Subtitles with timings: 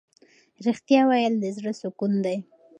[0.65, 2.37] ریښتیا ویل د زړه سکون دی.